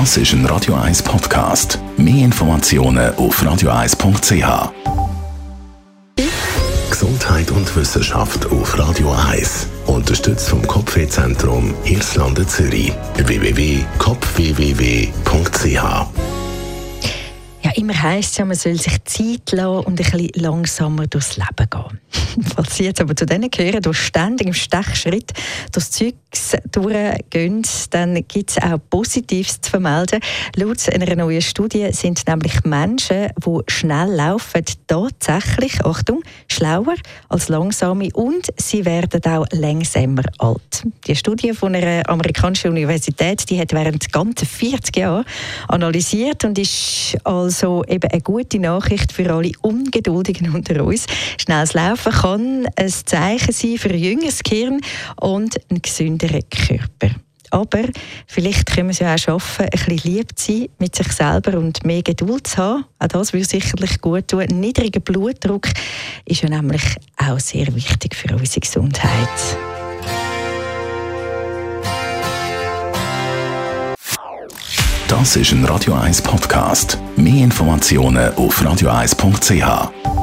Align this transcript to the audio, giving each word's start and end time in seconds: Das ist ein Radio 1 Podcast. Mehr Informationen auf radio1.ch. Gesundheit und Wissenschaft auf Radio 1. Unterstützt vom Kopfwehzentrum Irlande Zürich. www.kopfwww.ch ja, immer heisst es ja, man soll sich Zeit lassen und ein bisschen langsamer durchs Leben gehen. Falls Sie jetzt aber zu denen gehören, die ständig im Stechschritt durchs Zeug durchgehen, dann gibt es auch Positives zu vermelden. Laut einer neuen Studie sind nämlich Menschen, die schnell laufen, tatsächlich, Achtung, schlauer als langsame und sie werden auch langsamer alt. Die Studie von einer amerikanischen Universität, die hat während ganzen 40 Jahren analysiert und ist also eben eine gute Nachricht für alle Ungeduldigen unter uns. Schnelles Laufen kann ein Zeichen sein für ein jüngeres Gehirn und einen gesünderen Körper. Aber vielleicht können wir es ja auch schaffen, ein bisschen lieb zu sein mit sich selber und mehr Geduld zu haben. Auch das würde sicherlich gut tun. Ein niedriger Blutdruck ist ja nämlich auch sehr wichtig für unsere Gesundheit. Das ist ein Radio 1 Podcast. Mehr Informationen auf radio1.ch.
Das 0.00 0.16
ist 0.16 0.32
ein 0.32 0.44
Radio 0.46 0.74
1 0.74 1.04
Podcast. 1.04 1.78
Mehr 1.96 2.24
Informationen 2.24 3.14
auf 3.14 3.40
radio1.ch. 3.40 4.72
Gesundheit 6.90 7.52
und 7.52 7.76
Wissenschaft 7.76 8.44
auf 8.46 8.76
Radio 8.76 9.12
1. 9.12 9.68
Unterstützt 9.86 10.48
vom 10.48 10.66
Kopfwehzentrum 10.66 11.72
Irlande 11.84 12.44
Zürich. 12.44 12.92
www.kopfwww.ch 13.18 16.06
ja, 17.62 17.70
immer 17.76 18.02
heisst 18.02 18.32
es 18.32 18.38
ja, 18.38 18.44
man 18.44 18.56
soll 18.56 18.74
sich 18.74 19.04
Zeit 19.04 19.52
lassen 19.52 19.86
und 19.86 19.88
ein 19.88 19.94
bisschen 19.94 20.28
langsamer 20.34 21.06
durchs 21.06 21.36
Leben 21.36 21.70
gehen. 21.70 22.00
Falls 22.54 22.76
Sie 22.76 22.84
jetzt 22.84 23.00
aber 23.00 23.14
zu 23.14 23.26
denen 23.26 23.50
gehören, 23.50 23.82
die 23.82 23.94
ständig 23.94 24.46
im 24.46 24.54
Stechschritt 24.54 25.32
durchs 25.72 25.90
Zeug 25.90 26.14
durchgehen, 26.72 27.62
dann 27.90 28.14
gibt 28.26 28.50
es 28.50 28.58
auch 28.62 28.78
Positives 28.90 29.60
zu 29.60 29.70
vermelden. 29.70 30.20
Laut 30.56 30.88
einer 30.92 31.14
neuen 31.16 31.42
Studie 31.42 31.88
sind 31.92 32.26
nämlich 32.26 32.64
Menschen, 32.64 33.28
die 33.44 33.58
schnell 33.68 34.14
laufen, 34.14 34.64
tatsächlich, 34.86 35.84
Achtung, 35.84 36.22
schlauer 36.48 36.96
als 37.28 37.48
langsame 37.48 38.08
und 38.14 38.48
sie 38.56 38.84
werden 38.84 39.24
auch 39.24 39.46
langsamer 39.52 40.24
alt. 40.38 40.84
Die 41.06 41.16
Studie 41.16 41.52
von 41.52 41.74
einer 41.74 42.08
amerikanischen 42.08 42.70
Universität, 42.70 43.48
die 43.48 43.60
hat 43.60 43.72
während 43.72 44.12
ganzen 44.12 44.46
40 44.46 44.96
Jahren 44.96 45.24
analysiert 45.68 46.44
und 46.44 46.58
ist 46.58 47.16
also 47.24 47.84
eben 47.84 48.10
eine 48.10 48.20
gute 48.20 48.58
Nachricht 48.58 49.12
für 49.12 49.32
alle 49.32 49.52
Ungeduldigen 49.62 50.54
unter 50.54 50.84
uns. 50.84 51.06
Schnelles 51.38 51.74
Laufen 51.74 52.12
kann 52.24 52.66
ein 52.76 52.88
Zeichen 52.88 53.52
sein 53.52 53.76
für 53.76 53.90
ein 53.90 53.98
jüngeres 53.98 54.42
Gehirn 54.42 54.80
und 55.20 55.60
einen 55.68 55.82
gesünderen 55.82 56.40
Körper. 56.48 57.14
Aber 57.50 57.82
vielleicht 58.26 58.64
können 58.66 58.88
wir 58.88 58.92
es 58.92 58.98
ja 59.00 59.14
auch 59.14 59.18
schaffen, 59.18 59.66
ein 59.66 59.70
bisschen 59.70 60.10
lieb 60.10 60.38
zu 60.38 60.52
sein 60.52 60.68
mit 60.78 60.96
sich 60.96 61.12
selber 61.12 61.58
und 61.58 61.84
mehr 61.84 62.02
Geduld 62.02 62.46
zu 62.46 62.56
haben. 62.56 62.84
Auch 62.98 63.08
das 63.08 63.34
würde 63.34 63.44
sicherlich 63.46 64.00
gut 64.00 64.28
tun. 64.28 64.40
Ein 64.40 64.58
niedriger 64.58 65.00
Blutdruck 65.00 65.68
ist 66.24 66.40
ja 66.40 66.48
nämlich 66.48 66.82
auch 67.18 67.38
sehr 67.38 67.72
wichtig 67.74 68.16
für 68.16 68.34
unsere 68.34 68.60
Gesundheit. 68.60 69.28
Das 75.08 75.36
ist 75.36 75.52
ein 75.52 75.64
Radio 75.66 75.92
1 75.92 76.22
Podcast. 76.22 76.98
Mehr 77.16 77.44
Informationen 77.44 78.34
auf 78.34 78.62
radio1.ch. 78.62 80.13